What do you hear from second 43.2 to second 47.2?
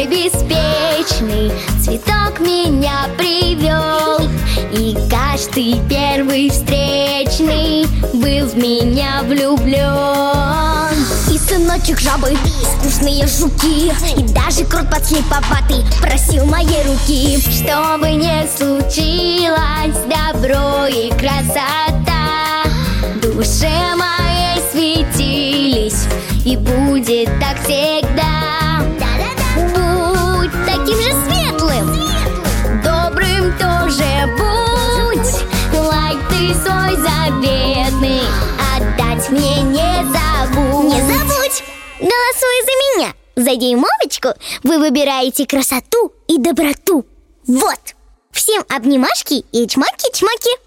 За дюймовочку вы выбираете красоту и доброту.